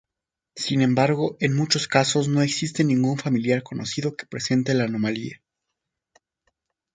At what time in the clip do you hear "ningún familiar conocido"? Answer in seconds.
2.83-4.15